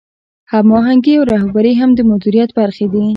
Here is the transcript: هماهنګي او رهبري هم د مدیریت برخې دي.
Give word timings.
هماهنګي 0.51 1.13
او 1.17 1.23
رهبري 1.33 1.73
هم 1.79 1.89
د 1.95 1.99
مدیریت 2.11 2.49
برخې 2.59 2.85
دي. 2.91 3.03